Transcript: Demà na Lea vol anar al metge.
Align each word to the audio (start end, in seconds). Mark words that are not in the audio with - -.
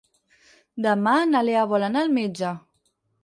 Demà 0.85 1.13
na 1.33 1.43
Lea 1.49 1.67
vol 1.73 1.87
anar 1.89 2.03
al 2.07 2.11
metge. 2.17 2.55